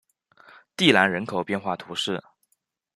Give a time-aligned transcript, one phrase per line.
[0.75, 2.19] 蒂兰人口变化图示